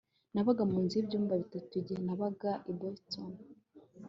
[0.33, 3.31] Nabaga mu nzu yibyumba bitatu igihe nabaga i Boston